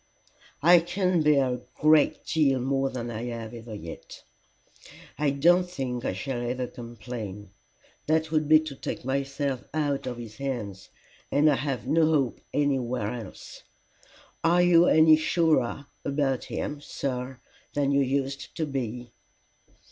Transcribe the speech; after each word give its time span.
"I 0.63 0.79
can 0.79 1.21
bear 1.21 1.47
a 1.53 1.61
great 1.75 2.25
deal 2.25 2.59
more 2.59 2.89
than 2.89 3.11
I 3.11 3.25
have 3.25 3.51
had 3.51 3.67
yet. 3.83 4.23
I 5.19 5.29
don't 5.29 5.69
think 5.69 6.05
I 6.05 6.13
shall 6.13 6.41
ever 6.41 6.65
complain. 6.65 7.51
That 8.07 8.31
would 8.31 8.47
be 8.49 8.61
to 8.61 8.75
take 8.75 9.05
myself 9.05 9.63
out 9.75 10.07
of 10.07 10.17
his 10.17 10.37
hands, 10.37 10.89
and 11.31 11.47
I 11.47 11.53
have 11.55 11.85
no 11.85 12.07
hope 12.07 12.41
anywhere 12.51 13.13
else. 13.13 13.61
Are 14.43 14.63
you 14.63 14.87
any 14.87 15.17
surer 15.17 15.85
about 16.03 16.45
him, 16.45 16.81
sir, 16.81 17.39
than 17.75 17.91
you 17.91 18.01
used 18.01 18.55
to 18.55 18.65
be?" 18.65 19.13